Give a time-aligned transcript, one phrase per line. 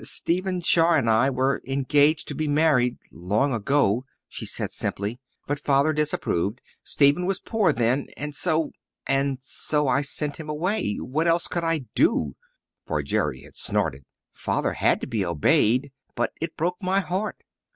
[0.03, 5.19] "Stephen Shaw and I were engaged to be married long ago," she said simply.
[5.45, 6.59] "But Father disapproved.
[6.83, 8.07] Stephen was poor then.
[8.17, 8.71] And so
[9.05, 10.95] and so I sent him away.
[10.95, 12.35] What else could I do?"
[12.83, 14.03] for Jerry had snorted
[14.33, 15.91] "Father had to be obeyed.
[16.15, 17.43] But it broke my heart.